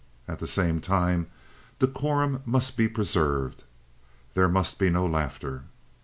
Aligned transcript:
At 0.27 0.39
the 0.39 0.47
same 0.47 0.79
time, 0.81 1.27
decorum 1.77 2.41
must 2.43 2.75
be 2.75 2.87
preserved; 2.87 3.65
there 4.33 4.49
must 4.49 4.79
be 4.79 4.89
no 4.89 5.05
laughter. 5.05 5.65